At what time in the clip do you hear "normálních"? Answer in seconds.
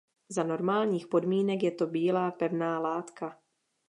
0.43-1.07